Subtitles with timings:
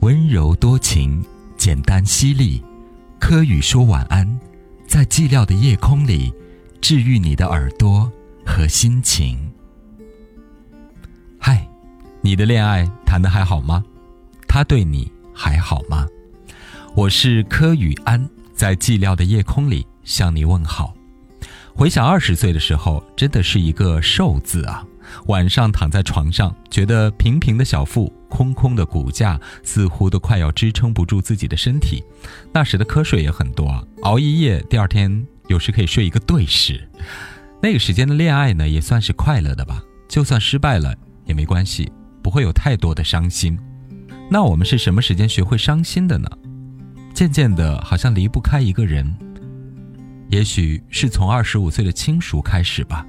[0.00, 1.22] 温柔多情，
[1.58, 2.62] 简单犀利。
[3.18, 4.26] 柯宇说晚安，
[4.86, 6.32] 在寂寥的夜空里，
[6.80, 8.10] 治愈你的耳朵
[8.46, 9.52] 和心情。
[11.38, 11.68] 嗨，
[12.22, 13.84] 你的恋爱谈得还好吗？
[14.48, 16.06] 他对你还好吗？
[16.94, 20.94] 我是柯宇安，在寂寥的夜空里向你问好。
[21.74, 24.82] 回想二十岁的时候，真的是一个瘦字啊。
[25.26, 32.04] 晚上躺在床上，觉得平平的小腹、空空的骨架，似乎都快要支撑不住自己的身体。
[32.52, 36.88] 那时的瞌睡也很多，熬一夜，第二天有时可以睡一个对时。
[37.62, 39.82] 那个时间的恋爱呢，也算是快乐的吧。
[40.08, 41.92] 就算失败了也没关系，
[42.22, 43.58] 不会有太多的伤心。
[44.30, 46.28] 那我们是什么时间学会伤心的呢？
[47.12, 49.14] 渐渐的，好像离不开一个人。
[50.30, 53.04] 也许是从二十五岁的轻熟开始吧，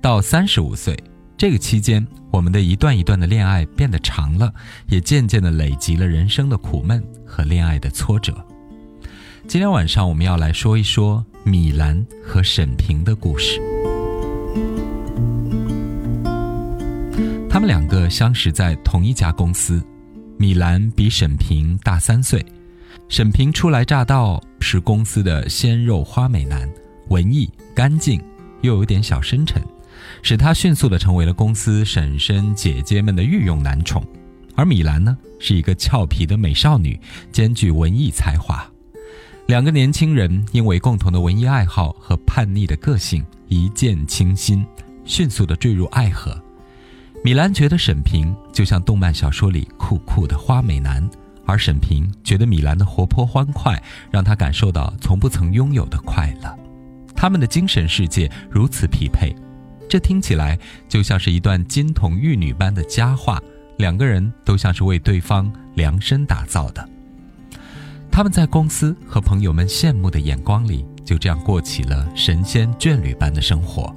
[0.00, 0.98] 到三十五岁。
[1.38, 4.50] 这个期间，我们的一段一段的恋爱变得长了，
[4.88, 8.34] 也渐渐的累积了人生的苦闷和恋爱的挫折。
[9.46, 13.60] 今天晚上我们要来说一说米兰和沈平的故事。
[17.50, 19.82] 他们两个相识在同一家公司，
[20.38, 22.44] 米兰比沈平大三岁。
[23.10, 26.66] 沈平初来乍到，是公司的鲜肉花美男，
[27.08, 28.18] 文艺、干净，
[28.62, 29.62] 又有点小深沉。
[30.22, 34.04] 使他迅速地成为了公司婶婶姐姐们的御用男宠，
[34.54, 36.98] 而米兰呢，是一个俏皮的美少女，
[37.30, 38.66] 兼具文艺才华。
[39.46, 44.66] 两个年轻人因为共同的文艺爱好和叛逆的个性，一见倾心，
[45.04, 46.36] 迅速地坠入爱河。
[47.22, 51.08] 米兰觉得沈平就像动漫小说里酷酷的花美男，
[51.44, 53.80] 而沈平觉得米兰的活泼欢快，
[54.10, 56.52] 让他感受到从不曾拥有的快乐。
[57.14, 59.34] 他们的精神世界如此匹配。
[59.88, 63.40] 这听起来就像是一段金童玉女般的佳话，
[63.78, 66.88] 两个人都像是为对方量身打造的。
[68.10, 73.94] 他们在公司和朋友们羡慕的眼光里，就这样过起了神仙眷侣般的生活。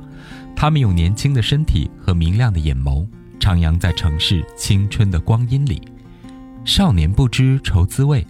[0.55, 3.07] 他们用年轻的身体和明亮的眼眸，
[3.39, 5.81] 徜徉在城市青春的光阴里。
[6.65, 8.27] 少年不知愁滋味，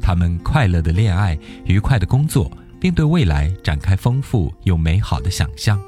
[0.00, 5.80] 他们快乐的恋爱，愉快的工作，并对未来展开丰富又美好的想象。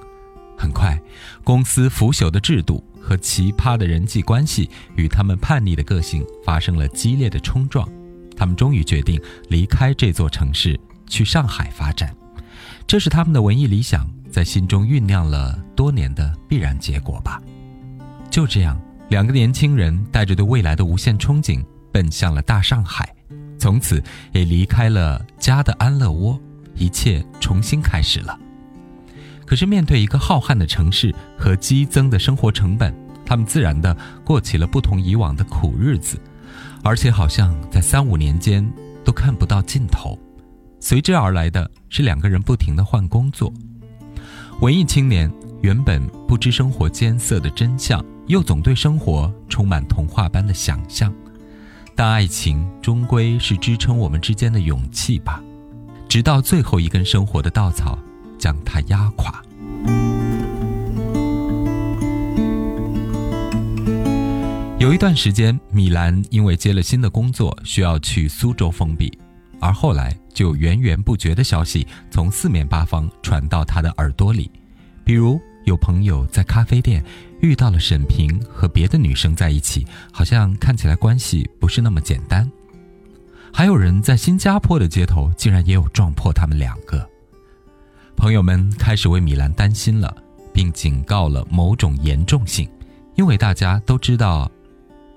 [0.62, 0.97] 很快，
[1.43, 7.89] 公司腐朽的制度和奇葩的人际关系与他们叛逆的个性发生了激烈的冲撞。
[8.37, 10.78] 他们终于决定离开这座城市，
[11.09, 12.15] 去上海发展。
[12.87, 17.43] 这是他们的文艺理想在心中酝酿了多年的必然结果吧。
[18.31, 23.12] 就这样，两个年轻人带着对未来的无限憧憬，奔向了大上海，
[23.59, 24.00] 从此
[24.31, 26.41] 也离开了家的安乐窝，
[26.77, 28.39] 一切重新开始了。
[29.44, 32.94] 可是，面对一个浩瀚的城市和激增的生活成本，
[33.26, 33.94] 他们自然的
[34.25, 36.19] 过起了不同以往的苦日子，
[36.82, 38.66] 而且好像在三五年间
[39.04, 40.19] 都看不到尽头。
[40.81, 43.52] 随之而来的是两个人不停的换工作。
[44.60, 51.12] 文艺青年原本不知生活艰涩的真相，又总对生活充满童话般的想象，
[51.94, 55.42] 但爱情终归是支撑我们之间的勇气吧。
[56.08, 57.98] 直到最后一根生活的稻草。
[58.42, 59.41] 将他压垮。
[64.80, 69.16] 有一段时间，米兰因为接了新的工作，需要去苏州封闭，
[69.60, 74.50] 而后来就源源不绝的消息从四面八方传到他的耳朵里，
[75.04, 77.00] 比如有朋友在咖啡店
[77.42, 82.44] 遇到了沈平和别的女生在一起，好像看起来关系不是那么简单；
[83.52, 87.08] 还有人在新加坡的街头竟然也有撞破他们两个。
[88.17, 90.17] 朋友们开始为米兰担心了，
[90.53, 92.69] 并警告了某种严重性，
[93.17, 94.50] 因为大家都知道，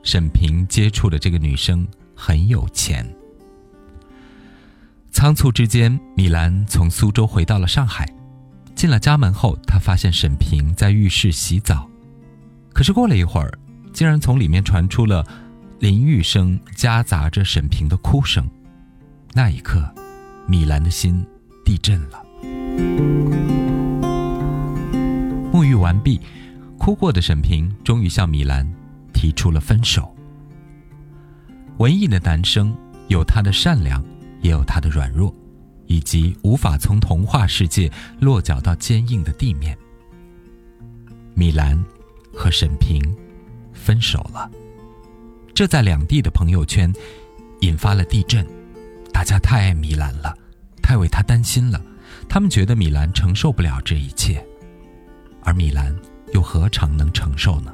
[0.02, 3.06] 沈平接触的这个女生很有钱。
[5.12, 8.12] 仓促之间，米兰从苏州回到了上海，
[8.74, 11.88] 进了家门后，他发现沈平在浴室洗澡，
[12.74, 13.58] 可是过了一会儿，
[13.94, 15.26] 竟然从里面传出了
[15.80, 18.50] 淋浴声，夹杂着沈平的哭声。
[19.32, 19.90] 那一刻，
[20.48, 21.26] 米兰的心
[21.64, 22.25] 地震了。
[25.52, 26.20] 沐浴完毕，
[26.78, 28.70] 哭过的沈平终于向米兰
[29.14, 30.14] 提出了分手。
[31.78, 32.76] 文艺的男生
[33.08, 34.04] 有他的善良，
[34.42, 35.34] 也有他的软弱，
[35.88, 39.78] 以及无法从童话世界落脚到坚硬的地面。
[41.34, 41.82] 米兰
[42.34, 43.02] 和沈平
[43.74, 44.50] 分手了，
[45.54, 46.92] 这在两地的朋友圈
[47.62, 48.46] 引发了地震。
[49.12, 50.38] 大家太爱米兰了，
[50.82, 51.82] 太为他担心了。
[52.28, 54.46] 他们觉得米兰承受不了这一切，
[55.42, 55.96] 而米兰
[56.34, 57.74] 又何尝能承受呢？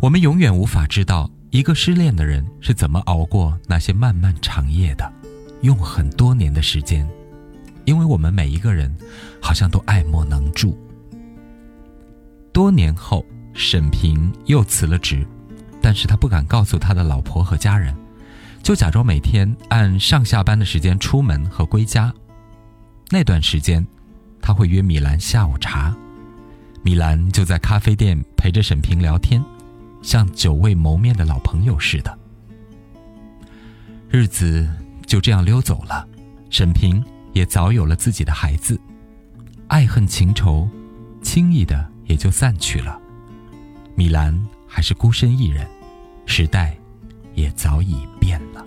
[0.00, 5.10] 我们永远无法知道一个失恋的人是怎么熬过那些漫漫长夜的，
[5.62, 7.08] 用很多年的时间，
[7.84, 8.94] 因为我们每一个人
[9.40, 10.76] 好像都爱莫能助。
[12.52, 13.24] 多年后，
[13.54, 15.26] 沈平又辞了职，
[15.80, 17.94] 但是他不敢告诉他的老婆和家人，
[18.62, 22.12] 就假装每天按上下班的时间出门和归家。
[23.10, 23.86] 那段时间，
[24.40, 25.94] 他会约米兰下午茶，
[26.82, 29.42] 米兰就在咖啡店陪着沈平聊天。
[30.02, 32.18] 像久未谋面的老朋友似的，
[34.10, 34.68] 日子
[35.06, 36.06] 就这样溜走了。
[36.50, 37.02] 沈平
[37.32, 38.78] 也早有了自己的孩子，
[39.66, 40.68] 爱恨情仇，
[41.22, 43.00] 轻易的也就散去了。
[43.94, 45.66] 米兰还是孤身一人，
[46.26, 46.76] 时代
[47.34, 48.62] 也早已变了。